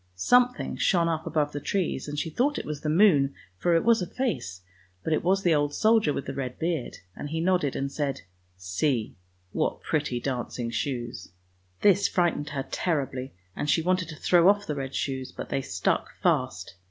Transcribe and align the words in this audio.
Something 0.15 0.77
shone 0.77 1.07
up 1.07 1.25
THE 1.25 1.29
RED 1.29 1.29
SHOES 1.29 1.29
6s 1.29 1.31
above 1.43 1.51
the 1.51 1.59
trees, 1.59 2.07
and 2.07 2.17
she 2.17 2.29
thought 2.31 2.57
it 2.57 2.65
was 2.65 2.81
the 2.81 2.89
moon, 2.89 3.35
for 3.59 3.75
it 3.75 3.83
was 3.83 4.01
a 4.01 4.07
face, 4.07 4.61
but 5.03 5.13
it 5.13 5.23
was 5.23 5.43
the 5.43 5.53
old 5.53 5.75
soldier 5.75 6.11
with 6.11 6.25
the 6.25 6.33
red 6.33 6.57
beard, 6.57 6.97
and 7.15 7.29
he 7.29 7.39
nodded 7.39 7.75
and 7.75 7.91
said," 7.91 8.21
See 8.73 9.15
what 9.51 9.83
pretty 9.83 10.19
dancing 10.19 10.71
shoes!" 10.71 11.33
This 11.83 12.07
frightened 12.07 12.49
her 12.49 12.65
terribly 12.71 13.35
and 13.55 13.69
she 13.69 13.83
wanted 13.83 14.07
to 14.09 14.15
throw 14.15 14.49
off 14.49 14.65
the 14.65 14.73
red 14.73 14.95
shoes, 14.95 15.31
but 15.31 15.49
they 15.49 15.61
stuck 15.61 16.09
fast. 16.23 16.73